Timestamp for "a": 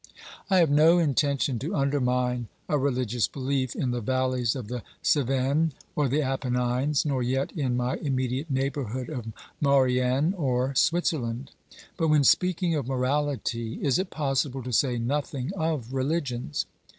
2.67-2.75